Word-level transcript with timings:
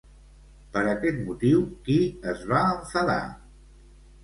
Per 0.77 0.81
aquest 0.93 1.19
motiu, 1.27 1.61
qui 1.85 1.99
es 2.33 2.43
va 2.55 2.65
enfadar? 2.73 3.21